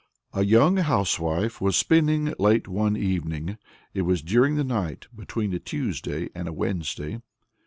[0.33, 3.59] A young housewife was spinning late one evening.
[3.93, 7.21] It was during the night between a Tuesday and a Wednesday.